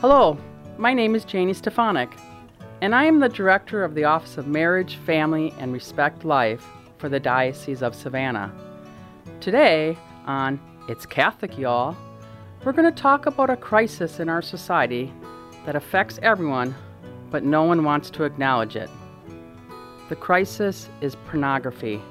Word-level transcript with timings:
Hello, 0.00 0.36
my 0.76 0.92
name 0.92 1.14
is 1.14 1.24
Janie 1.24 1.54
Stefanik, 1.54 2.10
and 2.82 2.94
I 2.94 3.04
am 3.04 3.20
the 3.20 3.28
Director 3.28 3.84
of 3.84 3.94
the 3.94 4.04
Office 4.04 4.36
of 4.36 4.48
Marriage, 4.48 4.96
Family, 4.96 5.54
and 5.58 5.72
Respect 5.72 6.24
Life 6.24 6.66
for 6.98 7.08
the 7.08 7.20
Diocese 7.20 7.80
of 7.80 7.94
Savannah. 7.94 8.52
Today, 9.40 9.96
on 10.26 10.60
It's 10.88 11.06
Catholic, 11.06 11.56
y'all, 11.56 11.96
we're 12.64 12.72
going 12.72 12.92
to 12.92 13.02
talk 13.02 13.26
about 13.26 13.50
a 13.50 13.56
crisis 13.56 14.18
in 14.18 14.28
our 14.28 14.42
society 14.42 15.12
that 15.64 15.76
affects 15.76 16.18
everyone, 16.22 16.74
but 17.30 17.44
no 17.44 17.62
one 17.62 17.84
wants 17.84 18.10
to 18.10 18.24
acknowledge 18.24 18.74
it. 18.74 18.90
The 20.08 20.16
crisis 20.16 20.88
is 21.00 21.14
pornography. 21.14 22.02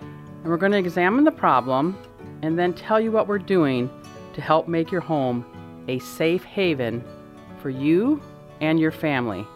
And 0.00 0.44
we're 0.44 0.56
going 0.56 0.72
to 0.72 0.78
examine 0.78 1.24
the 1.24 1.32
problem 1.32 1.98
and 2.42 2.56
then 2.56 2.72
tell 2.72 3.00
you 3.00 3.10
what 3.10 3.26
we're 3.26 3.38
doing 3.38 3.90
to 4.34 4.40
help 4.40 4.68
make 4.68 4.92
your 4.92 5.00
home 5.00 5.44
a 5.88 5.98
safe 5.98 6.44
haven 6.44 7.04
for 7.64 7.70
you 7.70 8.20
and 8.60 8.78
your 8.78 8.90
family. 8.90 9.46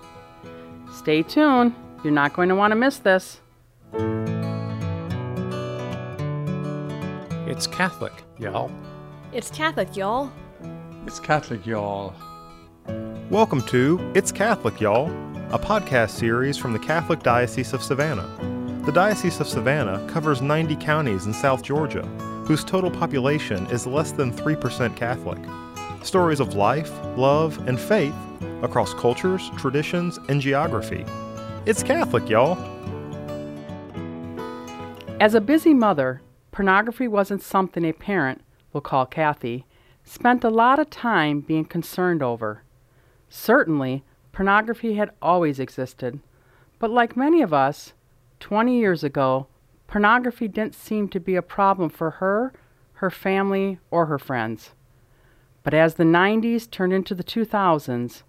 Stay 0.94 1.22
tuned, 1.22 1.74
you're 2.02 2.10
not 2.10 2.32
going 2.32 2.48
to 2.48 2.54
want 2.54 2.70
to 2.70 2.74
miss 2.74 2.96
this. 3.00 3.42
It's 7.46 7.66
Catholic, 7.66 8.14
y'all. 8.38 8.72
It's 9.34 9.50
Catholic, 9.50 9.94
y'all. 9.94 10.32
It's 11.06 11.20
Catholic, 11.20 11.66
y'all. 11.66 12.14
Welcome 13.28 13.60
to 13.66 14.00
It's 14.14 14.32
Catholic, 14.32 14.80
y'all, 14.80 15.10
a 15.52 15.58
podcast 15.58 16.12
series 16.12 16.56
from 16.56 16.72
the 16.72 16.78
Catholic 16.78 17.22
Diocese 17.22 17.74
of 17.74 17.82
Savannah. 17.82 18.26
The 18.86 18.92
Diocese 18.92 19.38
of 19.38 19.46
Savannah 19.46 20.02
covers 20.08 20.40
90 20.40 20.76
counties 20.76 21.26
in 21.26 21.34
South 21.34 21.62
Georgia, 21.62 22.06
whose 22.46 22.64
total 22.64 22.90
population 22.90 23.66
is 23.66 23.86
less 23.86 24.12
than 24.12 24.32
3% 24.32 24.96
Catholic. 24.96 25.40
Stories 26.02 26.40
of 26.40 26.54
life, 26.54 26.90
love, 27.16 27.66
and 27.66 27.78
faith 27.78 28.14
across 28.62 28.94
cultures, 28.94 29.50
traditions, 29.56 30.18
and 30.28 30.40
geography. 30.40 31.04
It's 31.66 31.82
Catholic, 31.82 32.28
y'all. 32.28 32.56
As 35.20 35.34
a 35.34 35.40
busy 35.40 35.74
mother, 35.74 36.22
pornography 36.52 37.08
wasn't 37.08 37.42
something 37.42 37.84
a 37.84 37.92
parent, 37.92 38.40
we'll 38.72 38.80
call 38.80 39.06
Kathy, 39.06 39.66
spent 40.04 40.44
a 40.44 40.50
lot 40.50 40.78
of 40.78 40.88
time 40.88 41.40
being 41.40 41.64
concerned 41.64 42.22
over. 42.22 42.62
Certainly, 43.28 44.04
pornography 44.32 44.94
had 44.94 45.10
always 45.20 45.58
existed, 45.58 46.20
but 46.78 46.90
like 46.90 47.16
many 47.16 47.42
of 47.42 47.52
us, 47.52 47.92
20 48.40 48.78
years 48.78 49.02
ago, 49.02 49.48
pornography 49.88 50.46
didn't 50.46 50.74
seem 50.74 51.08
to 51.08 51.18
be 51.18 51.34
a 51.34 51.42
problem 51.42 51.90
for 51.90 52.12
her, 52.12 52.52
her 52.94 53.10
family, 53.10 53.78
or 53.90 54.06
her 54.06 54.18
friends. 54.18 54.70
But 55.68 55.74
as 55.74 55.96
the 55.96 56.04
90s 56.04 56.70
turned 56.70 56.94
into 56.94 57.14
the 57.14 57.22
2000s, 57.22 58.22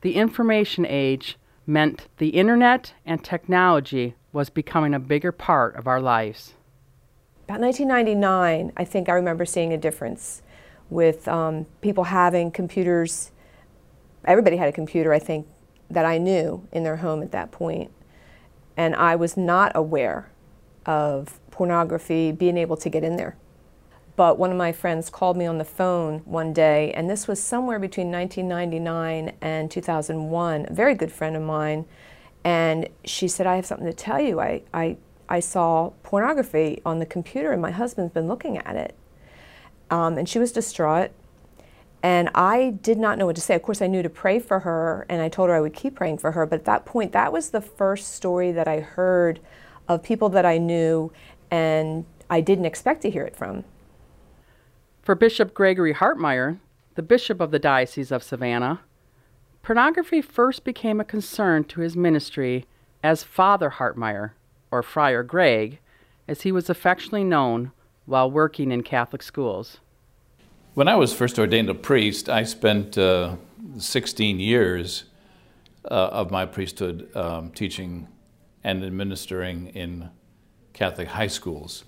the 0.00 0.14
information 0.14 0.86
age 0.86 1.36
meant 1.66 2.08
the 2.16 2.30
internet 2.30 2.94
and 3.04 3.22
technology 3.22 4.14
was 4.32 4.48
becoming 4.48 4.94
a 4.94 4.98
bigger 4.98 5.30
part 5.30 5.76
of 5.76 5.86
our 5.86 6.00
lives. 6.00 6.54
About 7.44 7.60
1999, 7.60 8.72
I 8.74 8.84
think 8.86 9.10
I 9.10 9.12
remember 9.12 9.44
seeing 9.44 9.74
a 9.74 9.76
difference 9.76 10.40
with 10.88 11.28
um, 11.28 11.66
people 11.82 12.04
having 12.04 12.50
computers. 12.50 13.32
Everybody 14.24 14.56
had 14.56 14.70
a 14.70 14.72
computer, 14.72 15.12
I 15.12 15.18
think, 15.18 15.46
that 15.90 16.06
I 16.06 16.16
knew 16.16 16.66
in 16.72 16.84
their 16.84 16.96
home 16.96 17.22
at 17.22 17.32
that 17.32 17.50
point. 17.50 17.90
And 18.78 18.96
I 18.96 19.14
was 19.14 19.36
not 19.36 19.72
aware 19.74 20.30
of 20.86 21.38
pornography 21.50 22.32
being 22.32 22.56
able 22.56 22.78
to 22.78 22.88
get 22.88 23.04
in 23.04 23.16
there. 23.16 23.36
But 24.18 24.36
one 24.36 24.50
of 24.50 24.56
my 24.56 24.72
friends 24.72 25.10
called 25.10 25.36
me 25.36 25.46
on 25.46 25.58
the 25.58 25.64
phone 25.64 26.22
one 26.24 26.52
day, 26.52 26.90
and 26.90 27.08
this 27.08 27.28
was 27.28 27.40
somewhere 27.40 27.78
between 27.78 28.10
1999 28.10 29.36
and 29.40 29.70
2001, 29.70 30.66
a 30.68 30.72
very 30.72 30.96
good 30.96 31.12
friend 31.12 31.36
of 31.36 31.42
mine. 31.42 31.84
And 32.42 32.88
she 33.04 33.28
said, 33.28 33.46
I 33.46 33.54
have 33.54 33.64
something 33.64 33.86
to 33.86 33.92
tell 33.92 34.20
you. 34.20 34.40
I, 34.40 34.62
I, 34.74 34.96
I 35.28 35.38
saw 35.38 35.90
pornography 36.02 36.82
on 36.84 36.98
the 36.98 37.06
computer, 37.06 37.52
and 37.52 37.62
my 37.62 37.70
husband's 37.70 38.12
been 38.12 38.26
looking 38.26 38.58
at 38.58 38.74
it. 38.74 38.96
Um, 39.88 40.18
and 40.18 40.28
she 40.28 40.40
was 40.40 40.50
distraught. 40.50 41.12
And 42.02 42.28
I 42.34 42.70
did 42.70 42.98
not 42.98 43.18
know 43.18 43.26
what 43.26 43.36
to 43.36 43.40
say. 43.40 43.54
Of 43.54 43.62
course, 43.62 43.80
I 43.80 43.86
knew 43.86 44.02
to 44.02 44.10
pray 44.10 44.40
for 44.40 44.58
her, 44.58 45.06
and 45.08 45.22
I 45.22 45.28
told 45.28 45.48
her 45.48 45.54
I 45.54 45.60
would 45.60 45.74
keep 45.74 45.94
praying 45.94 46.18
for 46.18 46.32
her. 46.32 46.44
But 46.44 46.58
at 46.58 46.64
that 46.64 46.84
point, 46.84 47.12
that 47.12 47.32
was 47.32 47.50
the 47.50 47.60
first 47.60 48.14
story 48.14 48.50
that 48.50 48.66
I 48.66 48.80
heard 48.80 49.38
of 49.86 50.02
people 50.02 50.28
that 50.30 50.44
I 50.44 50.58
knew, 50.58 51.12
and 51.52 52.04
I 52.28 52.40
didn't 52.40 52.64
expect 52.64 53.02
to 53.02 53.10
hear 53.10 53.22
it 53.22 53.36
from. 53.36 53.62
For 55.08 55.14
Bishop 55.14 55.54
Gregory 55.54 55.94
Hartmayer, 55.94 56.58
the 56.94 57.02
bishop 57.02 57.40
of 57.40 57.50
the 57.50 57.58
Diocese 57.58 58.12
of 58.12 58.22
Savannah, 58.22 58.80
pornography 59.62 60.20
first 60.20 60.64
became 60.64 61.00
a 61.00 61.04
concern 61.04 61.64
to 61.64 61.80
his 61.80 61.96
ministry 61.96 62.66
as 63.02 63.22
Father 63.22 63.70
Hartmayer, 63.70 64.32
or 64.70 64.82
Friar 64.82 65.22
Greg, 65.22 65.78
as 66.28 66.42
he 66.42 66.52
was 66.52 66.68
affectionately 66.68 67.24
known 67.24 67.72
while 68.04 68.30
working 68.30 68.70
in 68.70 68.82
Catholic 68.82 69.22
schools. 69.22 69.78
When 70.74 70.88
I 70.88 70.96
was 70.96 71.14
first 71.14 71.38
ordained 71.38 71.70
a 71.70 71.74
priest, 71.74 72.28
I 72.28 72.42
spent 72.42 72.98
uh, 72.98 73.36
16 73.78 74.38
years 74.38 75.04
uh, 75.86 75.88
of 75.88 76.30
my 76.30 76.44
priesthood 76.44 77.08
um, 77.16 77.50
teaching 77.52 78.08
and 78.62 78.84
administering 78.84 79.68
in 79.68 80.10
Catholic 80.74 81.08
high 81.08 81.28
schools. 81.28 81.84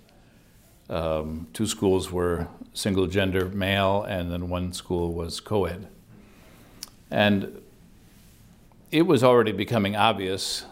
Um, 0.90 1.46
two 1.52 1.66
schools 1.66 2.10
were 2.10 2.48
single 2.74 3.06
gender 3.06 3.48
male, 3.48 4.02
and 4.02 4.30
then 4.30 4.48
one 4.48 4.72
school 4.72 5.14
was 5.14 5.38
co 5.40 5.64
ed. 5.64 5.86
And 7.10 7.62
it 8.90 9.02
was 9.02 9.22
already 9.22 9.52
becoming 9.52 9.94
obvious, 9.94 10.66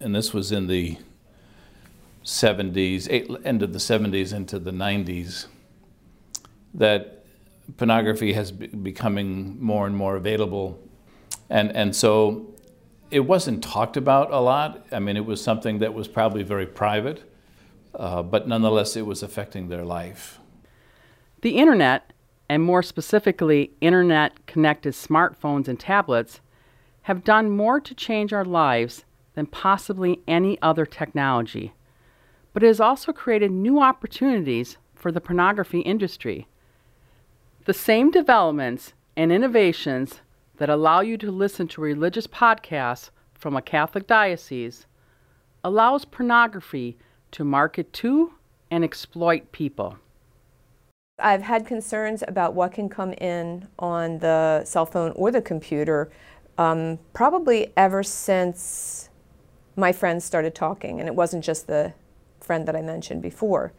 and 0.00 0.14
this 0.14 0.32
was 0.32 0.52
in 0.52 0.68
the 0.68 0.98
70s, 2.24 3.08
end 3.44 3.62
of 3.62 3.72
the 3.72 3.78
70s 3.78 4.32
into 4.32 4.58
the 4.60 4.70
90s, 4.70 5.46
that 6.74 7.24
pornography 7.76 8.32
has 8.34 8.52
be- 8.52 8.68
becoming 8.68 9.60
more 9.60 9.86
and 9.86 9.96
more 9.96 10.16
available. 10.16 10.78
And, 11.50 11.74
and 11.74 11.94
so 11.94 12.54
it 13.10 13.20
wasn't 13.20 13.64
talked 13.64 13.96
about 13.96 14.32
a 14.32 14.38
lot. 14.38 14.86
I 14.92 15.00
mean, 15.00 15.16
it 15.16 15.24
was 15.24 15.42
something 15.42 15.78
that 15.80 15.92
was 15.92 16.06
probably 16.06 16.44
very 16.44 16.66
private, 16.66 17.22
uh, 17.96 18.22
but 18.22 18.46
nonetheless, 18.46 18.96
it 18.96 19.06
was 19.06 19.22
affecting 19.22 19.68
their 19.68 19.84
life. 19.84 20.38
The 21.40 21.56
internet, 21.56 22.12
and 22.48 22.62
more 22.62 22.82
specifically, 22.82 23.72
internet 23.80 24.46
connected 24.46 24.94
smartphones 24.94 25.68
and 25.68 25.78
tablets, 25.78 26.40
have 27.02 27.24
done 27.24 27.50
more 27.50 27.80
to 27.80 27.94
change 27.94 28.32
our 28.32 28.44
lives 28.44 29.04
than 29.34 29.46
possibly 29.46 30.20
any 30.26 30.60
other 30.60 30.84
technology. 30.84 31.72
But 32.52 32.62
it 32.62 32.68
has 32.68 32.80
also 32.80 33.12
created 33.12 33.50
new 33.50 33.80
opportunities 33.80 34.76
for 34.94 35.12
the 35.12 35.20
pornography 35.20 35.80
industry. 35.80 36.48
The 37.66 37.74
same 37.74 38.10
developments 38.10 38.92
and 39.16 39.30
innovations 39.30 40.20
that 40.56 40.70
allow 40.70 41.00
you 41.00 41.16
to 41.18 41.30
listen 41.30 41.68
to 41.68 41.80
religious 41.80 42.26
podcasts 42.26 43.10
from 43.34 43.56
a 43.56 43.62
Catholic 43.62 44.06
diocese 44.06 44.86
allows 45.62 46.04
pornography 46.04 46.96
to 47.32 47.44
market 47.44 47.92
to 47.94 48.34
and 48.70 48.84
exploit 48.84 49.52
people. 49.52 49.98
I've 51.18 51.42
had 51.42 51.66
concerns 51.66 52.22
about 52.28 52.54
what 52.54 52.72
can 52.72 52.88
come 52.88 53.12
in 53.14 53.68
on 53.78 54.18
the 54.18 54.64
cell 54.64 54.84
phone 54.84 55.12
or 55.12 55.30
the 55.30 55.40
computer 55.40 56.10
um, 56.58 56.98
probably 57.12 57.72
ever 57.76 58.02
since 58.02 59.08
my 59.76 59.92
friends 59.92 60.24
started 60.24 60.54
talking, 60.54 61.00
and 61.00 61.08
it 61.08 61.14
wasn't 61.14 61.44
just 61.44 61.66
the 61.66 61.92
friend 62.40 62.66
that 62.68 62.76
I 62.76 62.82
mentioned 62.82 63.22
before. 63.22 63.72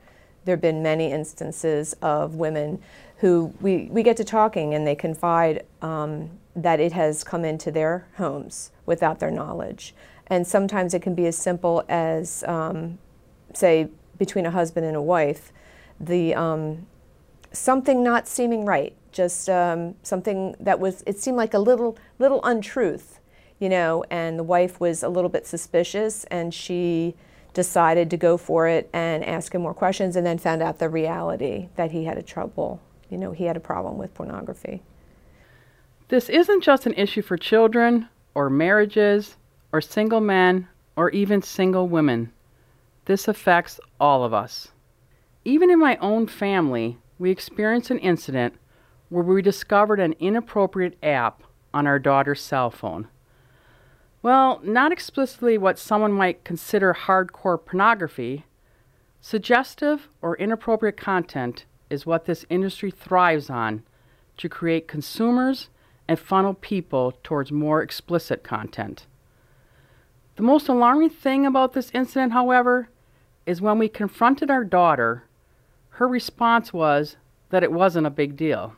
There 0.45 0.53
have 0.53 0.61
been 0.61 0.81
many 0.81 1.11
instances 1.11 1.93
of 2.01 2.35
women 2.35 2.79
who 3.17 3.53
we, 3.59 3.89
we 3.91 4.03
get 4.03 4.17
to 4.17 4.23
talking 4.23 4.73
and 4.73 4.85
they 4.85 4.95
confide 4.95 5.65
um, 5.81 6.29
that 6.55 6.79
it 6.79 6.91
has 6.93 7.23
come 7.23 7.43
into 7.43 7.71
their 7.71 8.07
homes 8.15 8.71
without 8.85 9.19
their 9.19 9.31
knowledge. 9.31 9.93
And 10.27 10.45
sometimes 10.45 10.93
it 10.93 11.01
can 11.01 11.15
be 11.15 11.25
as 11.25 11.37
simple 11.37 11.83
as, 11.89 12.43
um, 12.47 12.99
say, 13.57 13.89
between 14.17 14.45
a 14.45 14.51
husband 14.51 14.85
and 14.85 14.95
a 14.95 15.01
wife, 15.01 15.51
the 15.99 16.35
um, 16.35 16.85
something 17.51 18.03
not 18.03 18.27
seeming 18.27 18.65
right, 18.65 18.95
just 19.11 19.49
um, 19.49 19.95
something 20.03 20.55
that 20.59 20.79
was, 20.79 21.03
it 21.05 21.19
seemed 21.19 21.37
like 21.37 21.53
a 21.53 21.59
little, 21.59 21.97
little 22.19 22.39
untruth, 22.43 23.19
you 23.59 23.69
know, 23.69 24.03
and 24.09 24.37
the 24.37 24.43
wife 24.43 24.79
was 24.79 25.03
a 25.03 25.09
little 25.09 25.29
bit 25.29 25.45
suspicious 25.45 26.23
and 26.25 26.53
she 26.53 27.15
decided 27.53 28.09
to 28.11 28.17
go 28.17 28.37
for 28.37 28.67
it 28.67 28.89
and 28.93 29.25
ask 29.25 29.55
him 29.55 29.63
more 29.63 29.73
questions 29.73 30.15
and 30.15 30.25
then 30.25 30.37
found 30.37 30.61
out 30.61 30.77
the 30.77 30.89
reality 30.89 31.69
that 31.75 31.91
he 31.91 32.03
had 32.05 32.17
a 32.17 32.21
trouble, 32.21 32.79
you 33.09 33.17
know, 33.17 33.31
he 33.31 33.45
had 33.45 33.57
a 33.57 33.59
problem 33.59 33.97
with 33.97 34.13
pornography. 34.13 34.83
This 36.09 36.29
isn't 36.29 36.63
just 36.63 36.85
an 36.85 36.93
issue 36.93 37.21
for 37.21 37.35
children 37.35 38.07
or 38.35 38.49
marriages 38.49 39.37
or 39.71 39.81
single 39.81 40.21
men 40.21 40.67
or 40.95 41.09
even 41.09 41.41
single 41.41 41.87
women. 41.87 42.31
This 43.07 43.29
affects 43.29 43.79
all 44.01 44.25
of 44.25 44.33
us. 44.33 44.73
Even 45.45 45.71
in 45.71 45.79
my 45.79 45.95
own 46.01 46.27
family, 46.27 46.97
we 47.17 47.31
experienced 47.31 47.89
an 47.89 47.99
incident 47.99 48.55
where 49.07 49.23
we 49.23 49.41
discovered 49.41 50.01
an 50.01 50.13
inappropriate 50.19 50.97
app 51.01 51.41
on 51.73 51.87
our 51.87 51.99
daughter's 51.99 52.41
cell 52.41 52.69
phone. 52.69 53.07
Well, 54.21 54.59
not 54.61 54.91
explicitly 54.91 55.57
what 55.57 55.79
someone 55.79 56.11
might 56.11 56.43
consider 56.43 56.93
hardcore 56.93 57.63
pornography. 57.63 58.43
Suggestive 59.21 60.09
or 60.21 60.35
inappropriate 60.35 60.97
content 60.97 61.63
is 61.89 62.05
what 62.05 62.25
this 62.25 62.45
industry 62.49 62.91
thrives 62.91 63.49
on 63.49 63.83
to 64.35 64.49
create 64.49 64.89
consumers 64.89 65.69
and 66.09 66.19
funnel 66.19 66.55
people 66.55 67.13
towards 67.23 67.53
more 67.53 67.81
explicit 67.81 68.43
content. 68.43 69.05
The 70.35 70.43
most 70.43 70.67
alarming 70.67 71.11
thing 71.11 71.45
about 71.45 71.71
this 71.71 71.89
incident, 71.93 72.33
however, 72.33 72.89
is 73.47 73.61
when 73.61 73.79
we 73.79 73.87
confronted 73.87 74.51
our 74.51 74.65
daughter, 74.65 75.23
her 75.91 76.07
response 76.07 76.73
was 76.73 77.15
that 77.49 77.63
it 77.63 77.71
wasn't 77.71 78.05
a 78.05 78.11
big 78.11 78.35
deal. 78.35 78.75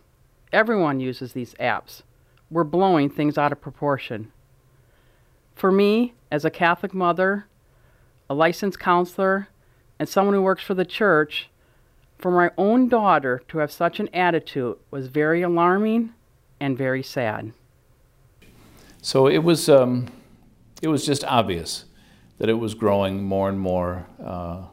Everyone 0.54 1.00
uses 1.00 1.34
these 1.34 1.56
apps. 1.56 2.04
We're 2.52 2.64
blowing 2.64 3.10
things 3.10 3.38
out 3.38 3.52
of 3.52 3.60
proportion. 3.60 4.32
For 5.56 5.72
me, 5.72 6.14
as 6.32 6.46
a 6.46 6.52
Catholic 6.52 6.94
mother, 6.94 7.48
a 8.30 8.36
licensed 8.36 8.80
counselor, 8.80 9.50
and 9.98 10.08
someone 10.08 10.36
who 10.36 10.42
works 10.42 10.64
for 10.64 10.76
the 10.76 10.86
church, 10.86 11.50
for 12.20 12.30
my 12.30 12.52
own 12.56 12.88
daughter 12.88 13.42
to 13.48 13.58
have 13.58 13.72
such 13.72 14.00
an 14.00 14.08
attitude 14.14 14.78
was 14.92 15.08
very 15.08 15.42
alarming 15.42 16.12
and 16.60 16.78
very 16.78 17.02
sad. 17.02 17.54
So 19.02 19.28
it 19.28 19.40
was, 19.40 19.68
um, 19.68 20.10
it 20.84 20.90
was 20.90 21.06
just 21.08 21.24
obvious 21.26 21.86
that 22.40 22.50
it 22.50 22.54
was 22.54 22.74
growing 22.74 23.22
more 23.22 23.50
and 23.50 23.60
more 23.60 24.08
uh, 24.24 24.64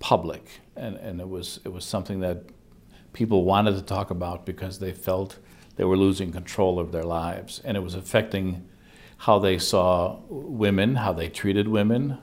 public, 0.00 0.60
and, 0.74 0.96
and 0.96 1.20
it, 1.20 1.28
was, 1.28 1.60
it 1.64 1.72
was 1.72 1.84
something 1.84 2.20
that 2.20 2.44
people 3.12 3.44
wanted 3.44 3.76
to 3.76 3.82
talk 3.82 4.10
about 4.10 4.44
because 4.44 4.78
they 4.78 4.92
felt 4.92 5.38
they 5.76 5.84
were 5.84 5.96
losing 5.96 6.32
control 6.32 6.80
of 6.80 6.90
their 6.90 7.04
lives, 7.04 7.60
and 7.64 7.76
it 7.76 7.80
was 7.80 7.94
affecting 7.94 8.66
how 9.18 9.38
they 9.38 9.58
saw 9.58 10.18
women, 10.28 10.96
how 10.96 11.12
they 11.12 11.28
treated 11.28 11.68
women, 11.68 12.18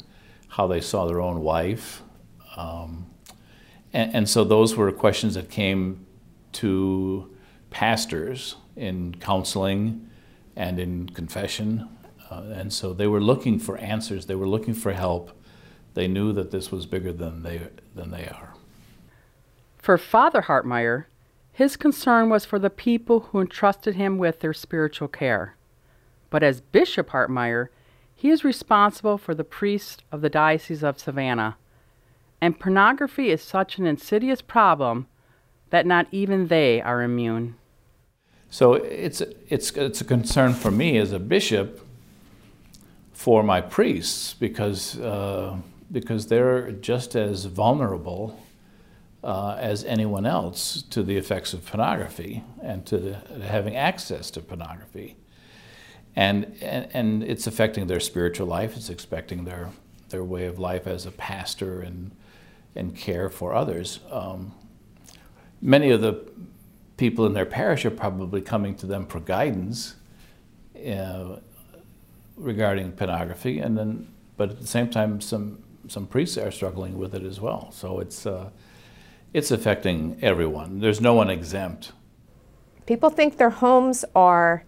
how 0.50 0.68
they 0.68 0.82
saw 0.82 1.06
their 1.06 1.22
own 1.22 1.42
wife. 1.42 2.02
Um, 2.56 3.08
and, 3.94 4.16
and, 4.16 4.30
so 4.30 4.46
those 4.46 4.76
were 4.76 4.92
questions 4.92 5.36
that 5.36 5.50
came 5.50 6.06
to 6.54 7.36
pastors 7.70 8.56
in 8.78 9.16
counseling 9.16 10.10
and 10.56 10.80
in 10.80 11.10
confession. 11.10 11.90
Uh, 12.36 12.42
and 12.54 12.74
so 12.74 12.94
they 12.94 13.08
were 13.08 13.22
looking 13.22 13.60
for 13.60 13.78
answers, 13.78 14.26
they 14.26 14.36
were 14.36 14.48
looking 14.48 14.74
for 14.74 14.92
help. 14.92 15.32
They 15.94 16.08
knew 16.08 16.34
that 16.34 16.52
this 16.52 16.72
was 16.72 16.86
bigger 16.86 17.14
than 17.14 17.44
they, 17.44 17.62
than 17.94 18.12
they 18.12 18.28
are. 18.28 18.54
For 19.78 19.98
Father 19.98 20.42
Hartmayer, 20.42 21.06
his 21.54 21.78
concern 21.78 22.30
was 22.30 22.44
for 22.44 22.60
the 22.60 22.70
people 22.70 23.22
who 23.22 23.40
entrusted 23.40 23.96
him 23.96 24.18
with 24.18 24.42
their 24.42 24.54
spiritual 24.54 25.08
care. 25.08 25.56
But 26.30 26.44
as 26.44 26.60
Bishop 26.60 27.12
Hartmayer, 27.12 27.70
he 28.14 28.30
is 28.30 28.44
responsible 28.44 29.18
for 29.18 29.34
the 29.34 29.46
priests 29.46 30.04
of 30.12 30.20
the 30.20 30.30
Diocese 30.30 30.84
of 30.84 31.00
Savannah. 31.00 31.56
And 32.42 32.60
pornography 32.60 33.30
is 33.30 33.42
such 33.42 33.78
an 33.78 33.86
insidious 33.86 34.42
problem 34.42 35.08
that 35.70 35.86
not 35.86 36.08
even 36.12 36.48
they 36.48 36.82
are 36.82 37.02
immune. 37.02 37.56
So 38.50 38.74
it's, 38.74 39.22
it's, 39.48 39.72
it's 39.72 40.02
a 40.02 40.06
concern 40.06 40.54
for 40.54 40.72
me 40.72 40.98
as 40.98 41.14
a 41.14 41.20
bishop 41.20 41.85
for 43.16 43.42
my 43.42 43.62
priests 43.62 44.34
because, 44.34 45.00
uh, 45.00 45.56
because 45.92 46.28
they're 46.28 46.72
just 46.72 47.16
as 47.16 47.46
vulnerable 47.46 48.40
uh, 49.24 49.56
as 49.60 49.84
anyone 49.86 50.26
else 50.26 50.84
to 50.84 51.02
the 51.02 51.18
effects 51.18 51.54
of 51.54 51.66
pornography 51.66 52.44
and 52.62 52.86
to 52.86 52.98
the, 52.98 53.14
having 53.48 53.76
access 53.76 54.30
to 54.30 54.42
pornography 54.42 55.16
and, 56.16 56.56
and, 56.62 56.88
and 56.94 57.24
it's 57.24 57.48
affecting 57.48 57.88
their 57.88 58.00
spiritual 58.00 58.48
life. 58.48 58.78
It's 58.78 58.90
affecting 58.90 59.46
their 59.46 59.72
their 60.10 60.24
way 60.24 60.46
of 60.46 60.60
life 60.60 60.86
as 60.88 61.06
a 61.06 61.12
pastor 61.12 61.82
and 61.82 62.12
and 62.76 62.96
care 62.96 63.30
for 63.30 63.54
others. 63.54 64.00
Um, 64.12 64.54
many 65.62 65.92
of 65.92 66.02
the 66.02 66.30
people 66.98 67.26
in 67.26 67.34
their 67.34 67.46
parish 67.46 67.86
are 67.86 67.92
probably 67.92 68.42
coming 68.42 68.76
to 68.76 68.86
them 68.86 69.06
for 69.08 69.20
guidance 69.20 69.96
uh, 70.78 71.38
regarding 72.38 72.92
pornography, 72.92 73.60
and 73.60 73.78
then 73.78 74.08
but 74.38 74.50
at 74.50 74.60
the 74.60 74.68
same 74.68 74.90
time, 74.90 75.22
some 75.22 75.64
some 75.88 76.08
priests 76.08 76.38
are 76.38 76.52
struggling 76.52 76.98
with 76.98 77.14
it 77.16 77.24
as 77.24 77.40
well. 77.40 77.72
So 77.72 78.00
it's 78.00 78.26
uh, 78.26 78.50
it's 79.34 79.52
affecting 79.52 80.18
everyone. 80.22 80.80
There's 80.80 81.02
no 81.02 81.14
one 81.14 81.30
exempt. 81.30 81.92
People 82.86 83.10
think 83.10 83.38
their 83.38 83.50
homes 83.50 84.06
are 84.16 84.64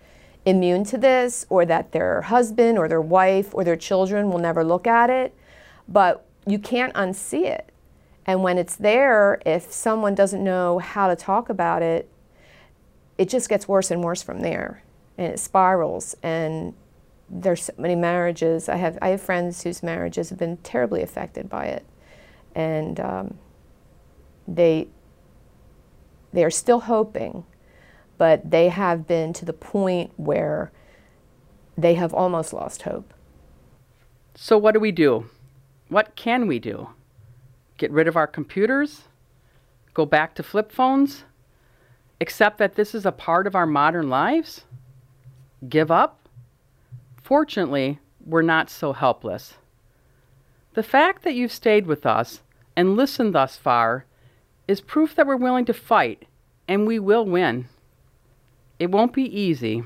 immune 0.45 0.83
to 0.85 0.97
this 0.97 1.45
or 1.49 1.65
that 1.65 1.91
their 1.91 2.21
husband 2.21 2.77
or 2.77 2.87
their 2.87 3.01
wife 3.01 3.53
or 3.53 3.63
their 3.63 3.75
children 3.75 4.31
will 4.31 4.39
never 4.39 4.63
look 4.63 4.87
at 4.87 5.09
it, 5.09 5.35
but 5.87 6.25
you 6.45 6.57
can't 6.57 6.93
unsee 6.93 7.45
it. 7.45 7.71
And 8.25 8.43
when 8.43 8.57
it's 8.57 8.75
there, 8.75 9.41
if 9.45 9.71
someone 9.71 10.15
doesn't 10.15 10.43
know 10.43 10.79
how 10.79 11.07
to 11.07 11.15
talk 11.15 11.49
about 11.49 11.81
it, 11.81 12.09
it 13.17 13.29
just 13.29 13.49
gets 13.49 13.67
worse 13.67 13.91
and 13.91 14.03
worse 14.03 14.21
from 14.21 14.41
there. 14.41 14.83
And 15.17 15.33
it 15.33 15.39
spirals. 15.39 16.15
And 16.23 16.73
there's 17.29 17.63
so 17.63 17.73
many 17.77 17.95
marriages. 17.95 18.69
I 18.69 18.77
have, 18.77 18.97
I 19.01 19.09
have 19.09 19.21
friends 19.21 19.63
whose 19.63 19.83
marriages 19.83 20.29
have 20.29 20.39
been 20.39 20.57
terribly 20.57 21.01
affected 21.01 21.49
by 21.49 21.65
it. 21.65 21.85
And 22.55 22.99
um, 22.99 23.37
they, 24.47 24.87
they 26.33 26.43
are 26.43 26.51
still 26.51 26.81
hoping 26.81 27.43
but 28.17 28.49
they 28.49 28.69
have 28.69 29.07
been 29.07 29.33
to 29.33 29.45
the 29.45 29.53
point 29.53 30.11
where 30.17 30.71
they 31.77 31.93
have 31.93 32.13
almost 32.13 32.53
lost 32.53 32.83
hope. 32.83 33.13
So, 34.35 34.57
what 34.57 34.73
do 34.73 34.79
we 34.79 34.91
do? 34.91 35.29
What 35.89 36.15
can 36.15 36.47
we 36.47 36.59
do? 36.59 36.89
Get 37.77 37.91
rid 37.91 38.07
of 38.07 38.17
our 38.17 38.27
computers? 38.27 39.03
Go 39.93 40.05
back 40.05 40.35
to 40.35 40.43
flip 40.43 40.71
phones? 40.71 41.23
Accept 42.19 42.57
that 42.57 42.75
this 42.75 42.95
is 42.95 43.05
a 43.05 43.11
part 43.11 43.45
of 43.45 43.55
our 43.55 43.65
modern 43.65 44.09
lives? 44.09 44.63
Give 45.67 45.91
up? 45.91 46.26
Fortunately, 47.27 47.99
we're 48.25 48.41
not 48.41 48.69
so 48.69 48.93
helpless. 48.93 49.55
The 50.75 50.81
fact 50.81 51.23
that 51.23 51.33
you've 51.35 51.51
stayed 51.51 51.85
with 51.85 52.05
us 52.05 52.41
and 52.73 52.95
listened 52.95 53.35
thus 53.35 53.57
far 53.57 54.05
is 54.65 54.79
proof 54.79 55.13
that 55.13 55.27
we're 55.27 55.35
willing 55.35 55.65
to 55.65 55.73
fight, 55.73 56.23
and 56.69 56.87
we 56.87 56.99
will 56.99 57.25
win. 57.25 57.67
It 58.79 58.91
won't 58.91 59.11
be 59.11 59.23
easy, 59.23 59.83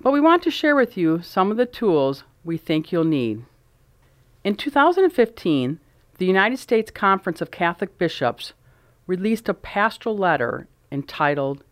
but 0.00 0.12
we 0.12 0.20
want 0.20 0.42
to 0.44 0.50
share 0.50 0.74
with 0.74 0.96
you 0.96 1.20
some 1.20 1.50
of 1.50 1.58
the 1.58 1.66
tools 1.66 2.24
we 2.42 2.56
think 2.56 2.90
you'll 2.90 3.04
need. 3.04 3.44
In 4.42 4.56
2015, 4.56 5.78
the 6.16 6.24
United 6.24 6.58
States 6.58 6.90
Conference 6.90 7.42
of 7.42 7.50
Catholic 7.50 7.98
Bishops 7.98 8.54
released 9.06 9.50
a 9.50 9.52
pastoral 9.52 10.16
letter 10.16 10.68
entitled 10.90 11.62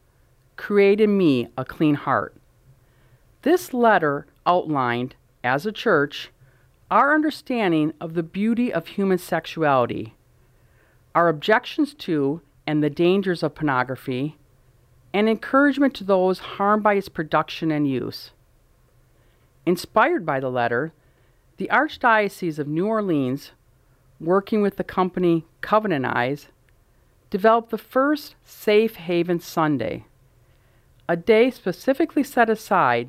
Create 0.57 1.00
in 1.00 1.17
Me 1.17 1.49
a 1.57 1.64
Clean 1.64 1.95
Heart. 1.95 2.37
This 3.41 3.73
letter 3.73 4.26
outlined, 4.47 5.15
as 5.43 5.67
a 5.67 5.73
church, 5.73 6.31
our 6.91 7.15
understanding 7.15 7.93
of 8.01 8.15
the 8.15 8.23
beauty 8.23 8.73
of 8.73 8.87
human 8.87 9.19
sexuality, 9.19 10.15
our 11.15 11.29
objections 11.29 11.95
to 11.95 12.41
and 12.67 12.83
the 12.83 12.91
dangers 12.91 13.43
of 13.43 13.55
pornography, 13.55 14.37
and 15.13 15.29
encouragement 15.29 15.95
to 15.95 16.05
those 16.05 16.39
harmed 16.39 16.83
by 16.83 16.95
its 16.95 17.09
production 17.09 17.71
and 17.71 17.89
use. 17.89 18.33
Inspired 19.67 20.27
by 20.27 20.41
the 20.41 20.51
letter, 20.51 20.93
the 21.57 21.69
Archdiocese 21.73 22.59
of 22.59 22.67
New 22.67 22.87
Orleans, 22.87 23.53
working 24.21 24.61
with 24.61 24.77
the 24.77 24.85
company 24.85 25.45
Covenant 25.61 26.05
Eyes, 26.05 26.49
developed 27.31 27.71
the 27.71 27.79
first 27.79 28.35
Safe 28.45 28.97
Haven 28.97 29.41
Sunday, 29.41 30.05
a 31.09 31.17
day 31.17 31.51
specifically 31.51 32.23
set 32.23 32.51
aside 32.51 33.09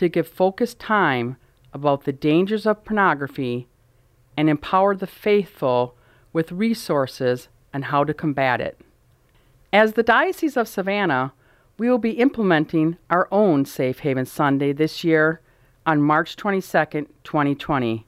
to 0.00 0.08
give 0.08 0.26
focused 0.26 0.78
time 0.78 1.36
about 1.74 2.04
the 2.04 2.12
dangers 2.12 2.64
of 2.64 2.82
pornography 2.86 3.68
and 4.34 4.48
empower 4.48 4.96
the 4.96 5.06
faithful 5.06 5.94
with 6.32 6.50
resources 6.50 7.48
on 7.74 7.82
how 7.82 8.02
to 8.02 8.14
combat 8.14 8.62
it. 8.62 8.80
As 9.74 9.92
the 9.92 10.02
Diocese 10.02 10.56
of 10.56 10.66
Savannah 10.66 11.34
we 11.76 11.90
will 11.90 11.98
be 11.98 12.12
implementing 12.12 12.96
our 13.10 13.28
own 13.30 13.66
Safe 13.66 13.98
Haven 13.98 14.24
Sunday 14.24 14.72
this 14.72 15.04
year 15.04 15.42
on 15.84 16.00
March 16.00 16.34
22, 16.36 17.06
2020. 17.22 18.06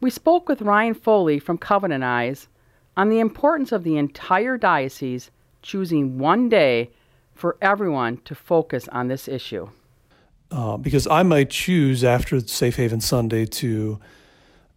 We 0.00 0.10
spoke 0.10 0.48
with 0.48 0.62
Ryan 0.62 0.94
Foley 0.94 1.38
from 1.38 1.58
Covenant 1.58 2.04
Eyes 2.04 2.48
on 2.96 3.10
the 3.10 3.20
importance 3.20 3.72
of 3.72 3.84
the 3.84 3.98
entire 3.98 4.56
diocese 4.56 5.30
choosing 5.60 6.18
one 6.18 6.48
day 6.48 6.90
for 7.34 7.58
everyone 7.60 8.18
to 8.24 8.34
focus 8.34 8.88
on 8.88 9.08
this 9.08 9.28
issue. 9.28 9.68
Uh, 10.54 10.76
because 10.76 11.08
I 11.08 11.24
might 11.24 11.50
choose 11.50 12.04
after 12.04 12.38
Safe 12.38 12.76
Haven 12.76 13.00
Sunday 13.00 13.44
to 13.44 13.98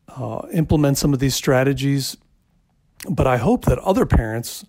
uh, 0.08 0.48
implement 0.52 0.98
some 0.98 1.14
of 1.14 1.20
these 1.20 1.36
strategies, 1.36 2.18
but 3.08 3.28
I 3.28 3.38
hope 3.38 3.66
that 3.66 3.78
other 3.80 4.08
parents 4.08 4.66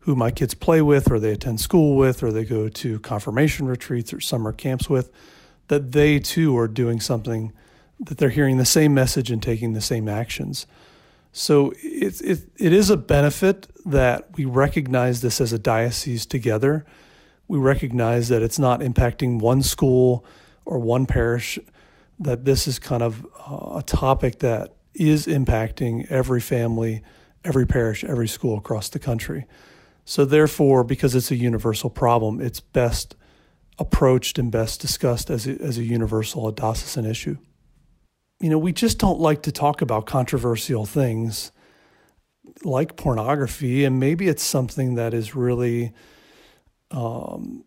who 0.00 0.16
my 0.16 0.32
kids 0.32 0.54
play 0.54 0.82
with 0.82 1.12
or 1.12 1.20
they 1.20 1.30
attend 1.30 1.60
school 1.60 1.94
with 1.94 2.24
or 2.24 2.32
they 2.32 2.44
go 2.44 2.68
to 2.68 2.98
confirmation 2.98 3.68
retreats 3.68 4.12
or 4.12 4.18
summer 4.18 4.52
camps 4.52 4.90
with 4.90 5.12
that 5.68 5.92
they 5.92 6.18
too 6.18 6.58
are 6.58 6.66
doing 6.66 6.98
something, 6.98 7.52
that 8.00 8.18
they're 8.18 8.28
hearing 8.28 8.56
the 8.56 8.64
same 8.64 8.92
message 8.92 9.30
and 9.30 9.40
taking 9.40 9.74
the 9.74 9.80
same 9.80 10.08
actions. 10.08 10.66
So 11.30 11.72
it, 11.84 12.20
it, 12.20 12.40
it 12.56 12.72
is 12.72 12.90
a 12.90 12.96
benefit 12.96 13.68
that 13.86 14.36
we 14.36 14.44
recognize 14.44 15.20
this 15.20 15.40
as 15.40 15.52
a 15.52 15.58
diocese 15.58 16.26
together. 16.26 16.84
We 17.46 17.58
recognize 17.58 18.28
that 18.30 18.42
it's 18.42 18.58
not 18.58 18.80
impacting 18.80 19.38
one 19.38 19.62
school 19.62 20.24
or 20.68 20.78
one 20.78 21.06
parish, 21.06 21.58
that 22.20 22.44
this 22.44 22.68
is 22.68 22.78
kind 22.78 23.02
of 23.02 23.26
a 23.74 23.82
topic 23.84 24.40
that 24.40 24.74
is 24.92 25.26
impacting 25.26 26.06
every 26.10 26.42
family, 26.42 27.02
every 27.42 27.66
parish, 27.66 28.04
every 28.04 28.28
school 28.28 28.58
across 28.58 28.90
the 28.90 28.98
country. 28.98 29.46
So, 30.04 30.26
therefore, 30.26 30.84
because 30.84 31.14
it's 31.14 31.30
a 31.30 31.36
universal 31.36 31.88
problem, 31.88 32.40
it's 32.40 32.60
best 32.60 33.16
approached 33.78 34.38
and 34.38 34.52
best 34.52 34.80
discussed 34.80 35.30
as 35.30 35.46
a, 35.46 35.52
as 35.62 35.78
a 35.78 35.84
universal, 35.84 36.46
a 36.48 36.52
diocesan 36.52 37.06
issue. 37.06 37.38
You 38.40 38.50
know, 38.50 38.58
we 38.58 38.72
just 38.72 38.98
don't 38.98 39.20
like 39.20 39.42
to 39.42 39.52
talk 39.52 39.80
about 39.80 40.04
controversial 40.04 40.84
things 40.84 41.50
like 42.62 42.96
pornography, 42.96 43.84
and 43.84 43.98
maybe 43.98 44.28
it's 44.28 44.42
something 44.42 44.96
that 44.96 45.14
is 45.14 45.34
really 45.34 45.92
um, 46.90 47.64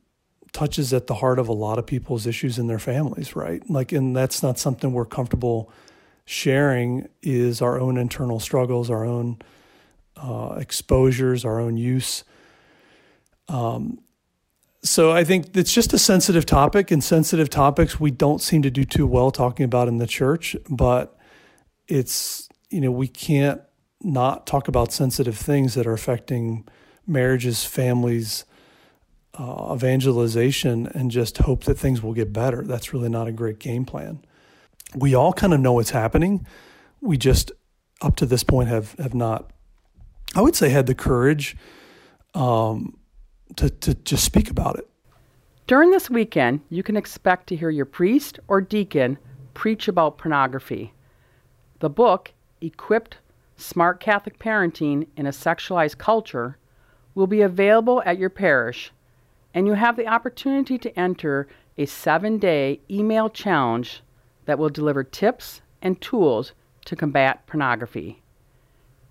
touches 0.53 0.93
at 0.93 1.07
the 1.07 1.15
heart 1.15 1.39
of 1.39 1.47
a 1.47 1.53
lot 1.53 1.79
of 1.79 1.85
people's 1.85 2.27
issues 2.27 2.59
in 2.59 2.67
their 2.67 2.79
families, 2.79 3.35
right? 3.35 3.67
Like, 3.69 3.91
and 3.91 4.15
that's 4.15 4.43
not 4.43 4.59
something 4.59 4.91
we're 4.91 5.05
comfortable 5.05 5.71
sharing. 6.25 7.07
Is 7.21 7.61
our 7.61 7.79
own 7.79 7.97
internal 7.97 8.39
struggles, 8.39 8.89
our 8.89 9.05
own 9.05 9.39
uh, 10.17 10.55
exposures, 10.57 11.45
our 11.45 11.59
own 11.59 11.77
use. 11.77 12.23
Um, 13.47 13.99
so 14.83 15.11
I 15.11 15.23
think 15.23 15.55
it's 15.55 15.73
just 15.73 15.93
a 15.93 15.99
sensitive 15.99 16.45
topic, 16.45 16.91
and 16.91 17.03
sensitive 17.03 17.49
topics 17.49 17.99
we 17.99 18.11
don't 18.11 18.41
seem 18.41 18.61
to 18.63 18.71
do 18.71 18.83
too 18.83 19.05
well 19.05 19.31
talking 19.31 19.63
about 19.63 19.87
in 19.87 19.97
the 19.97 20.07
church. 20.07 20.55
But 20.69 21.17
it's 21.87 22.49
you 22.69 22.81
know 22.81 22.91
we 22.91 23.07
can't 23.07 23.61
not 24.01 24.47
talk 24.47 24.67
about 24.67 24.91
sensitive 24.91 25.37
things 25.37 25.75
that 25.75 25.85
are 25.85 25.93
affecting 25.93 26.67
marriages, 27.05 27.63
families, 27.63 28.45
uh, 29.41 29.73
evangelization, 29.73 30.87
and 30.93 31.11
just 31.11 31.39
hope 31.39 31.63
that 31.63 31.77
things 31.77 32.01
will 32.03 32.13
get 32.13 32.31
better. 32.31 32.63
That's 32.63 32.93
really 32.93 33.09
not 33.09 33.27
a 33.27 33.31
great 33.31 33.59
game 33.59 33.85
plan. 33.85 34.23
We 34.95 35.15
all 35.15 35.33
kind 35.33 35.53
of 35.53 35.59
know 35.59 35.73
what's 35.73 35.91
happening. 35.91 36.45
We 37.01 37.17
just 37.17 37.51
up 38.01 38.15
to 38.17 38.25
this 38.25 38.43
point 38.43 38.69
have 38.69 38.93
have 38.99 39.13
not, 39.13 39.49
I 40.35 40.41
would 40.41 40.55
say, 40.55 40.69
had 40.69 40.85
the 40.85 40.95
courage. 40.95 41.57
Um, 42.33 42.97
to, 43.57 43.69
to 43.69 43.93
just 43.93 44.23
speak 44.23 44.49
about 44.49 44.77
it. 44.77 44.87
During 45.67 45.91
this 45.91 46.09
weekend, 46.09 46.61
you 46.69 46.83
can 46.83 46.97
expect 46.97 47.47
to 47.47 47.55
hear 47.55 47.69
your 47.69 47.85
priest 47.85 48.39
or 48.47 48.61
deacon 48.61 49.17
preach 49.53 49.87
about 49.87 50.17
pornography. 50.17 50.93
The 51.79 51.89
book, 51.89 52.33
Equipped 52.61 53.17
Smart 53.57 53.99
Catholic 53.99 54.39
Parenting 54.39 55.07
in 55.15 55.25
a 55.25 55.31
Sexualized 55.31 55.97
Culture, 55.97 56.57
will 57.15 57.27
be 57.27 57.41
available 57.41 58.01
at 58.05 58.17
your 58.17 58.29
parish, 58.29 58.91
and 59.53 59.67
you 59.67 59.73
have 59.73 59.97
the 59.97 60.07
opportunity 60.07 60.77
to 60.77 60.99
enter 60.99 61.47
a 61.77 61.85
seven 61.85 62.37
day 62.37 62.79
email 62.89 63.29
challenge 63.29 64.01
that 64.45 64.59
will 64.59 64.69
deliver 64.69 65.03
tips 65.03 65.61
and 65.81 65.99
tools 66.01 66.53
to 66.85 66.95
combat 66.95 67.45
pornography. 67.47 68.21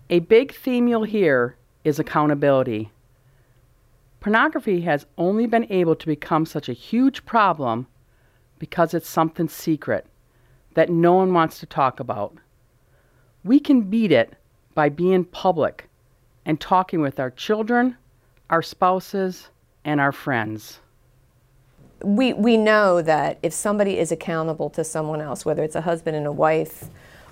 A 0.08 0.20
big 0.20 0.54
theme 0.54 0.88
you'll 0.88 1.04
hear 1.04 1.56
is 1.84 1.98
accountability. 1.98 2.90
Pornography 4.20 4.82
has 4.82 5.06
only 5.16 5.46
been 5.46 5.66
able 5.70 5.96
to 5.96 6.06
become 6.06 6.44
such 6.44 6.68
a 6.68 6.74
huge 6.74 7.24
problem 7.24 7.86
because 8.58 8.92
it's 8.92 9.08
something 9.08 9.48
secret 9.48 10.06
that 10.74 10.90
no 10.90 11.14
one 11.14 11.32
wants 11.32 11.58
to 11.60 11.66
talk 11.66 12.00
about. 12.00 12.36
We 13.42 13.58
can 13.58 13.82
beat 13.82 14.12
it 14.12 14.34
by 14.74 14.88
being 14.90 15.24
public 15.24 15.88
and 16.44 16.60
talking 16.60 17.00
with 17.00 17.18
our 17.18 17.30
children, 17.30 17.96
our 18.50 18.62
spouses, 18.62 19.48
and 19.84 20.00
our 20.00 20.12
friends. 20.12 20.80
We, 22.02 22.32
we 22.32 22.56
know 22.56 23.02
that 23.02 23.38
if 23.42 23.52
somebody 23.52 23.98
is 23.98 24.10
accountable 24.10 24.70
to 24.70 24.84
someone 24.84 25.20
else, 25.20 25.44
whether 25.44 25.62
it's 25.62 25.74
a 25.74 25.82
husband 25.82 26.16
and 26.16 26.26
a 26.26 26.32
wife 26.32 26.84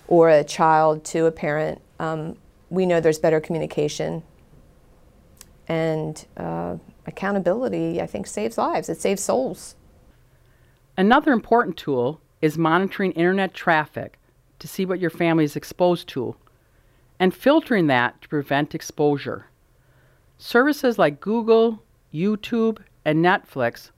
or 0.08 0.28
a 0.28 0.44
child 0.44 1.04
to 1.06 1.26
a 1.26 1.32
parent, 1.32 1.80
um, 1.98 2.36
we 2.70 2.84
know 2.84 3.00
there's 3.00 3.18
better 3.18 3.40
communication 3.40 4.22
and 5.68 6.26
uh, 6.36 6.76
accountability, 7.06 8.00
I 8.00 8.06
think, 8.06 8.26
saves 8.26 8.58
lives. 8.58 8.88
It 8.88 9.00
saves 9.00 9.22
souls. 9.22 9.74
Another 10.96 11.32
important 11.32 11.76
tool 11.76 12.20
is 12.40 12.58
monitoring 12.58 13.12
internet 13.12 13.54
traffic 13.54 14.18
to 14.58 14.68
see 14.68 14.84
what 14.84 15.00
your 15.00 15.10
family 15.10 15.44
is 15.44 15.56
exposed 15.56 16.08
to 16.08 16.36
and 17.18 17.34
filtering 17.34 17.86
that 17.88 18.20
to 18.22 18.28
prevent 18.28 18.74
exposure. 18.74 19.46
Services 20.38 20.98
like 20.98 21.20
Google, 21.20 21.82
YouTube, 22.12 22.78
and 23.04 23.24
Netflix 23.24 23.90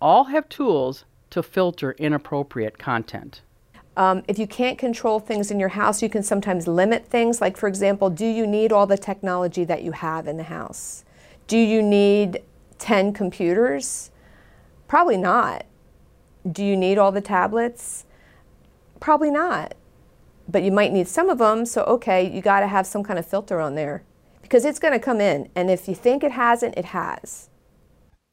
all 0.00 0.24
have 0.24 0.48
tools 0.48 1.04
to 1.30 1.42
filter 1.42 1.92
inappropriate 1.92 2.78
content. 2.78 3.42
Um, 3.96 4.22
if 4.28 4.38
you 4.38 4.46
can't 4.46 4.76
control 4.76 5.20
things 5.20 5.50
in 5.50 5.58
your 5.58 5.70
house, 5.70 6.02
you 6.02 6.08
can 6.08 6.22
sometimes 6.22 6.68
limit 6.68 7.06
things. 7.06 7.40
Like, 7.40 7.56
for 7.56 7.66
example, 7.66 8.10
do 8.10 8.26
you 8.26 8.46
need 8.46 8.72
all 8.72 8.86
the 8.86 8.98
technology 8.98 9.64
that 9.64 9.82
you 9.82 9.92
have 9.92 10.26
in 10.26 10.36
the 10.36 10.44
house? 10.44 11.04
Do 11.46 11.56
you 11.56 11.82
need 11.82 12.42
10 12.78 13.12
computers? 13.14 14.10
Probably 14.86 15.16
not. 15.16 15.64
Do 16.50 16.64
you 16.64 16.76
need 16.76 16.98
all 16.98 17.10
the 17.10 17.22
tablets? 17.22 18.04
Probably 19.00 19.30
not. 19.30 19.74
But 20.48 20.62
you 20.62 20.70
might 20.70 20.92
need 20.92 21.08
some 21.08 21.30
of 21.30 21.38
them, 21.38 21.64
so 21.66 21.82
okay, 21.84 22.30
you 22.30 22.40
got 22.40 22.60
to 22.60 22.68
have 22.68 22.86
some 22.86 23.02
kind 23.02 23.18
of 23.18 23.26
filter 23.26 23.60
on 23.60 23.74
there 23.74 24.04
because 24.42 24.64
it's 24.64 24.78
going 24.78 24.92
to 24.92 25.00
come 25.00 25.20
in. 25.20 25.48
And 25.56 25.70
if 25.70 25.88
you 25.88 25.94
think 25.94 26.22
it 26.22 26.32
hasn't, 26.32 26.76
it 26.76 26.86
has. 26.86 27.48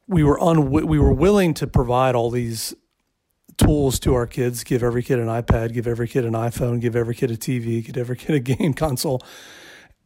We 0.08 0.24
were 0.24 0.40
un- 0.42 0.70
we 0.70 1.00
were 1.00 1.14
willing 1.14 1.54
to 1.56 1.68
provide 1.68 2.16
all 2.16 2.30
these 2.30 2.76
tools 3.58 4.00
to 4.00 4.14
our 4.14 4.28
kids, 4.28 4.64
give 4.64 4.84
every 4.84 5.04
kid 5.04 5.20
an 5.20 5.28
iPad, 5.28 5.74
give 5.74 5.88
every 5.88 6.08
kid 6.08 6.26
an 6.26 6.34
iPhone, 6.34 6.80
give 6.80 6.96
every 6.96 7.16
kid 7.16 7.32
a 7.32 7.38
TV, 7.38 7.84
give 7.86 7.98
every 7.98 8.18
kid 8.24 8.36
a 8.36 8.40
game 8.40 8.74
console. 8.74 9.22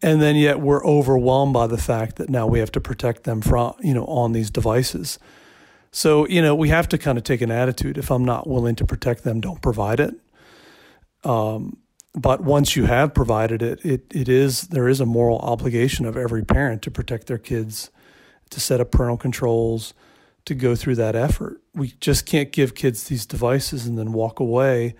And 0.01 0.21
then 0.21 0.35
yet 0.35 0.59
we're 0.59 0.85
overwhelmed 0.85 1.53
by 1.53 1.65
the 1.67 1.77
fact 1.77 2.17
that 2.17 2.29
now 2.29 2.45
we 2.45 2.59
have 2.59 2.71
to 2.73 2.81
protect 2.81 3.23
them 3.23 3.41
from 3.41 3.73
you 3.81 3.93
know 3.93 4.05
on 4.05 4.31
these 4.33 4.51
devices. 4.51 5.17
So 5.91 6.27
you 6.27 6.41
know 6.41 6.53
we 6.53 6.69
have 6.69 6.87
to 6.89 6.97
kind 6.97 7.17
of 7.17 7.23
take 7.23 7.41
an 7.41 7.51
attitude. 7.51 7.97
If 7.97 8.11
i'm 8.11 8.25
not 8.25 8.47
willing 8.47 8.75
to 8.75 8.85
protect 8.85 9.23
them 9.23 9.41
don't 9.41 9.61
provide 9.61 9.99
it. 9.99 10.15
Um, 11.23 11.77
but 12.13 12.41
once 12.41 12.75
you 12.75 12.85
have 12.85 13.13
provided 13.13 13.61
it, 13.61 13.83
it 13.83 14.05
it 14.11 14.29
is 14.29 14.67
there 14.67 14.87
is 14.87 15.01
a 15.01 15.05
moral 15.05 15.39
obligation 15.39 16.05
of 16.05 16.15
every 16.15 16.45
parent 16.45 16.83
to 16.83 16.91
protect 16.91 17.25
their 17.27 17.39
kids 17.39 17.89
to 18.49 18.59
set 18.59 18.81
up 18.81 18.91
parental 18.91 19.17
controls 19.17 19.93
to 20.45 20.55
go 20.55 20.75
through 20.75 20.95
that 20.95 21.15
effort 21.15 21.61
we 21.73 21.93
just 21.99 22.25
can't 22.25 22.51
give 22.51 22.75
kids 22.75 23.05
these 23.05 23.25
devices 23.25 23.85
and 23.85 23.97
then 23.97 24.11
walk 24.11 24.39
away 24.39 24.95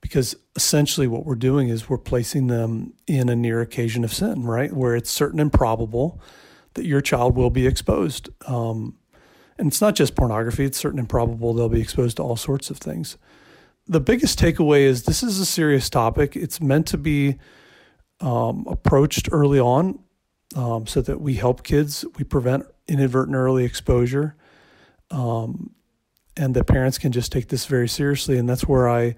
because 0.00 0.36
essentially 0.56 1.06
what 1.06 1.24
we're 1.24 1.34
doing 1.34 1.68
is 1.68 1.88
we're 1.88 1.98
placing 1.98 2.46
them 2.46 2.94
in 3.06 3.28
a 3.28 3.36
near 3.36 3.60
occasion 3.60 4.04
of 4.04 4.12
sin, 4.12 4.44
right? 4.44 4.72
Where 4.72 4.94
it's 4.94 5.10
certain 5.10 5.40
and 5.40 5.52
probable 5.52 6.20
that 6.74 6.86
your 6.86 7.00
child 7.00 7.36
will 7.36 7.50
be 7.50 7.66
exposed. 7.66 8.28
Um, 8.46 8.96
and 9.58 9.68
it's 9.68 9.80
not 9.80 9.96
just 9.96 10.14
pornography, 10.14 10.64
it's 10.64 10.78
certain 10.78 10.98
and 10.98 11.08
probable 11.08 11.52
they'll 11.52 11.68
be 11.68 11.80
exposed 11.80 12.18
to 12.18 12.22
all 12.22 12.36
sorts 12.36 12.70
of 12.70 12.78
things. 12.78 13.18
The 13.86 14.00
biggest 14.00 14.38
takeaway 14.38 14.80
is 14.80 15.04
this 15.04 15.22
is 15.22 15.40
a 15.40 15.46
serious 15.46 15.90
topic. 15.90 16.36
It's 16.36 16.60
meant 16.60 16.86
to 16.88 16.98
be 16.98 17.38
um, 18.20 18.66
approached 18.68 19.28
early 19.32 19.58
on 19.58 19.98
um, 20.58 20.86
so 20.86 21.00
that 21.00 21.20
we 21.20 21.34
help 21.34 21.62
kids, 21.62 22.04
we 22.16 22.24
prevent 22.24 22.66
inadvertent 22.88 23.36
early 23.36 23.64
exposure, 23.64 24.34
um, 25.10 25.70
and 26.36 26.54
that 26.54 26.64
parents 26.64 26.98
can 26.98 27.12
just 27.12 27.30
take 27.30 27.48
this 27.48 27.66
very 27.66 27.88
seriously. 27.88 28.38
And 28.38 28.48
that's 28.48 28.66
where 28.66 28.88
I 28.88 29.14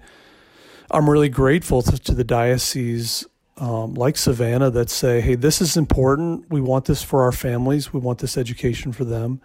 I'm 0.91 1.09
really 1.09 1.29
grateful 1.29 1.81
to, 1.83 1.97
to 1.97 2.13
the 2.13 2.23
diocese 2.23 3.25
um, 3.57 3.93
like 3.93 4.17
Savannah 4.17 4.69
that 4.71 4.89
say, 4.89 5.21
hey, 5.21 5.35
this 5.35 5.61
is 5.61 5.77
important. 5.77 6.49
We 6.49 6.61
want 6.61 6.85
this 6.85 7.01
for 7.01 7.23
our 7.23 7.31
families. 7.31 7.93
We 7.93 7.99
want 7.99 8.19
this 8.19 8.37
education 8.37 8.91
for 8.91 9.05
them. 9.05 9.41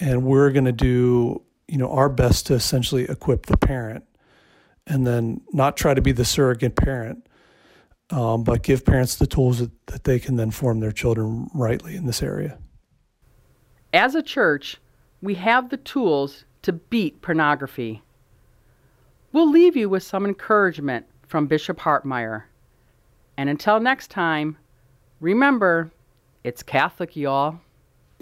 And 0.00 0.24
we're 0.24 0.50
going 0.50 0.64
to 0.64 0.72
do, 0.72 1.42
you 1.68 1.78
know, 1.78 1.90
our 1.90 2.08
best 2.08 2.46
to 2.46 2.54
essentially 2.54 3.04
equip 3.04 3.46
the 3.46 3.56
parent 3.56 4.04
and 4.86 5.06
then 5.06 5.40
not 5.52 5.76
try 5.76 5.94
to 5.94 6.02
be 6.02 6.12
the 6.12 6.24
surrogate 6.24 6.76
parent, 6.76 7.26
um, 8.10 8.44
but 8.44 8.62
give 8.62 8.84
parents 8.84 9.16
the 9.16 9.26
tools 9.26 9.58
that, 9.58 9.86
that 9.86 10.04
they 10.04 10.18
can 10.18 10.36
then 10.36 10.50
form 10.50 10.80
their 10.80 10.92
children 10.92 11.48
rightly 11.54 11.96
in 11.96 12.06
this 12.06 12.22
area. 12.22 12.58
As 13.92 14.14
a 14.14 14.22
church, 14.22 14.76
we 15.20 15.34
have 15.34 15.70
the 15.70 15.76
tools 15.76 16.44
to 16.62 16.72
beat 16.72 17.22
pornography. 17.22 18.02
We'll 19.32 19.50
leave 19.50 19.76
you 19.76 19.88
with 19.88 20.02
some 20.02 20.24
encouragement 20.24 21.06
from 21.26 21.46
Bishop 21.46 21.78
Hartmayer. 21.80 22.44
And 23.36 23.48
until 23.48 23.80
next 23.80 24.10
time, 24.10 24.56
remember, 25.20 25.90
it's 26.44 26.62
Catholic, 26.62 27.16
y'all. 27.16 27.60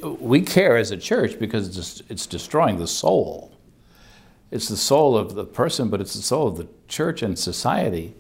We 0.03 0.41
care 0.41 0.77
as 0.77 0.91
a 0.91 0.97
church 0.97 1.39
because 1.39 2.03
it's, 2.11 2.27
destroying 2.27 2.79
the 2.79 2.87
soul. 2.87 3.53
it's 4.51 4.69
the 4.69 4.77
soul 4.77 5.17
of 5.17 5.35
the 5.35 5.45
person, 5.45 5.89
but 5.89 6.01
it's 6.01 6.15
the 6.15 6.23
soul 6.23 6.49
of 6.49 6.57
the 6.57 6.69
church 6.89 7.23
and 7.23 7.39
society 7.39 8.17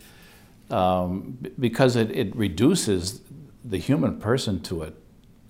um, 0.74 1.38
because 1.56 1.94
it, 1.94 2.10
it 2.10 2.34
reduces 2.34 3.20
the 3.64 3.78
human 3.78 4.18
person 4.18 4.60
to 4.62 4.82
a, 4.82 4.92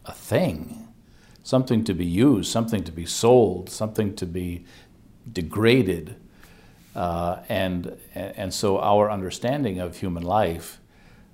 a 0.04 0.12
thing, 0.12 0.86
something 1.42 1.82
to 1.84 1.94
be 1.94 2.04
used, 2.04 2.52
something 2.52 2.84
to 2.84 2.92
be 2.92 3.06
sold, 3.06 3.70
something 3.70 4.14
to 4.16 4.26
be 4.26 4.66
degraded. 5.32 6.16
Uh, 6.94 7.38
and, 7.48 7.96
and 8.14 8.52
so 8.52 8.78
our 8.78 9.10
understanding 9.10 9.80
of 9.80 9.96
human 9.96 10.22
life, 10.22 10.78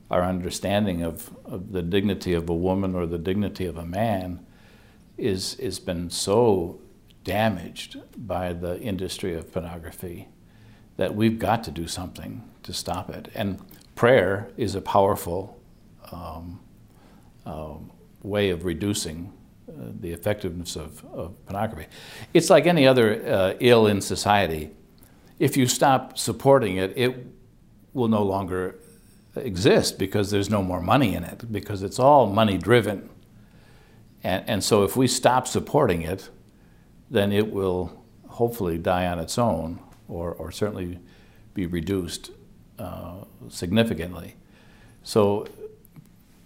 our 0.09 0.23
understanding 0.23 1.03
of, 1.03 1.37
of 1.45 1.73
the 1.73 1.83
dignity 1.83 2.33
of 2.33 2.49
a 2.49 2.55
woman 2.55 2.95
or 2.95 3.07
the 3.07 3.19
dignity 3.19 3.67
of 3.67 3.77
a 3.77 3.85
man, 3.85 4.47
is, 5.19 5.55
has 5.55 5.81
been 5.81 6.09
so 6.09 6.81
damaged 7.25 7.99
by 8.17 8.53
the 8.53 8.81
industry 8.81 9.35
of 9.35 9.53
pornography 9.53 10.29
that 11.01 11.15
we've 11.15 11.39
got 11.39 11.65
to 11.65 11.71
do 11.71 11.89
something 11.89 12.43
to 12.63 12.75
stop 12.75 13.09
it. 13.09 13.31
And 13.35 13.59
prayer 13.95 14.51
is 14.59 14.75
a 14.75 14.83
powerful 14.83 15.59
um, 16.13 16.61
uh, 17.47 17.77
way 18.23 18.51
of 18.51 18.67
reducing 18.67 19.33
uh, 19.67 19.73
the 19.99 20.11
effectiveness 20.13 20.77
of, 20.77 21.03
of, 21.07 21.43
pornography. 21.47 21.87
It's 22.35 22.51
like 22.51 22.67
any 22.67 22.87
other 22.87 23.27
uh, 23.27 23.55
ill 23.61 23.87
in 23.87 24.03
society. 24.03 24.73
If 25.39 25.57
you 25.57 25.67
stop 25.67 26.19
supporting 26.19 26.77
it, 26.77 26.93
it 26.97 27.17
will 27.95 28.09
no 28.09 28.23
longer 28.23 28.75
exist 29.37 29.99
because 29.99 30.31
there's 30.31 30.51
no 30.51 30.63
more 30.63 30.83
money 30.83 31.15
in 31.15 31.25
it, 31.25 31.51
because 31.51 31.83
it's 31.83 31.99
all 31.99 32.27
money 32.27 32.59
driven. 32.59 33.09
And, 34.23 34.47
and 34.47 34.63
so 34.63 34.83
if 34.83 34.99
we 34.99 35.07
stop 35.07 35.49
supporting 35.49 36.03
it, 36.03 36.29
then 37.11 37.33
it 37.33 37.51
will 37.51 38.05
hopefully 38.29 38.77
die 38.77 39.07
on 39.07 39.19
its 39.19 39.39
own 39.39 39.81
or, 40.11 40.33
or 40.33 40.51
certainly 40.51 40.99
be 41.55 41.67
reduced 41.67 42.31
uh, 42.79 43.25
significantly. 43.49 44.37
So, 45.03 45.47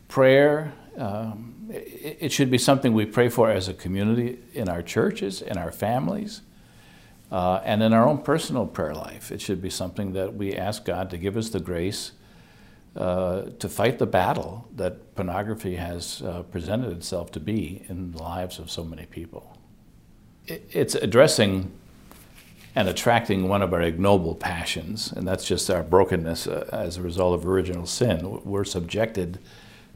prayer, 0.09 0.73
um, 0.97 1.69
it, 1.71 2.19
it, 2.21 2.33
should 2.33 2.51
be 2.51 2.59
something 2.59 2.93
we 2.93 3.07
pray 3.07 3.29
for 3.29 3.51
as 3.51 3.69
a 3.69 3.75
community 3.75 4.39
in 4.53 4.69
our 4.69 4.83
churches, 4.83 5.43
in 5.43 5.59
our 5.59 5.73
families, 5.73 6.43
uh, 7.33 7.61
and 7.65 7.83
in 7.83 7.93
our 7.93 8.07
own 8.07 8.19
personal 8.19 8.67
prayer 8.67 8.95
life. 8.95 9.33
It 9.33 9.41
should 9.41 9.61
be 9.61 9.71
something 9.71 10.13
that 10.13 10.35
we 10.35 10.55
ask 10.55 10.85
God 10.85 11.11
to 11.11 11.19
give 11.19 11.37
us 11.37 11.49
the 11.49 11.61
grace 11.61 12.13
uh, 12.97 13.51
to 13.59 13.69
fight 13.69 13.99
the 13.99 14.07
battle 14.07 14.69
that 14.77 15.17
pornography 15.17 15.75
has 15.77 16.23
uh, 16.23 16.45
presented 16.45 16.93
itself 16.93 17.33
to 17.33 17.41
be 17.41 17.85
in 17.89 18.13
the 18.13 18.23
lives 18.23 18.61
of 18.61 18.71
so 18.71 18.85
many 18.85 19.07
people 19.07 19.55
it's 20.47 20.95
addressing 20.95 21.73
and 22.75 22.89
attracting 22.89 23.49
one 23.49 23.63
of 23.63 23.73
our 23.73 23.83
ignoble 23.83 24.35
passions, 24.35 25.13
and 25.13 25.27
that's 25.27 25.45
just 25.45 25.71
our 25.71 25.83
brokenness 25.83 26.47
uh, 26.47 26.69
as 26.73 26.97
a 26.97 27.03
result 27.03 27.35
of 27.35 27.47
original 27.47 27.87
sin. 27.87 28.41
We're 28.45 28.65
subjected 28.65 29.39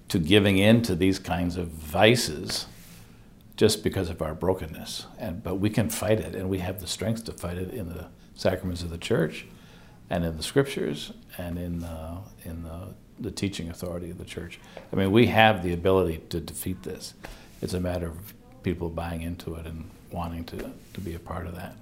to 0.09 0.19
giving 0.19 0.59
in 0.59 0.83
to 0.83 0.95
these 0.95 1.19
kinds 1.19 1.57
of 1.57 1.69
vices 1.69 2.67
just 3.57 3.83
because 3.83 4.09
of 4.09 4.23
our 4.23 4.35
brokenness. 4.35 5.07
And, 5.19 5.43
but 5.43 5.57
we 5.57 5.71
can 5.71 5.91
fight 5.91 6.21
it, 6.21 6.35
and 6.35 6.49
we 6.49 6.59
have 6.59 6.81
the 6.81 6.87
strength 6.87 7.25
to 7.25 7.33
fight 7.33 7.59
it 7.59 7.75
in 7.75 7.89
the 7.89 8.07
sacraments 8.37 8.83
of 8.83 8.91
the 8.91 8.99
church 8.99 9.47
and 10.09 10.25
in 10.25 10.37
the 10.37 10.43
scriptures 10.43 11.13
and 11.37 11.59
in, 11.59 11.83
uh, 11.83 12.21
in 12.45 12.63
the, 12.63 12.95
the 13.19 13.33
teaching 13.33 13.69
authority 13.69 14.11
of 14.11 14.19
the 14.19 14.25
church. 14.25 14.61
I 14.93 14.97
mean, 14.97 15.11
we 15.11 15.27
have 15.27 15.65
the 15.65 15.73
ability 15.73 16.23
to 16.31 16.41
defeat 16.41 16.85
this. 16.85 17.15
It's 17.61 17.75
a 17.75 17.81
matter 17.81 18.07
of 18.07 18.35
people 18.63 18.89
buying 18.89 19.23
into 19.23 19.57
it 19.57 19.67
and 19.67 19.91
wanting 20.13 20.45
to, 20.45 20.71
to 20.95 21.01
be 21.01 21.15
a 21.15 21.19
part 21.19 21.47
of 21.47 21.57
that. 21.57 21.75